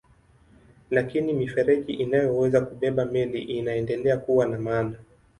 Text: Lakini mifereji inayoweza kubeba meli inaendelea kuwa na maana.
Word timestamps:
Lakini 0.89 1.33
mifereji 1.33 1.93
inayoweza 1.93 2.61
kubeba 2.61 3.05
meli 3.05 3.39
inaendelea 3.41 4.17
kuwa 4.17 4.45
na 4.45 4.57
maana. 4.59 4.95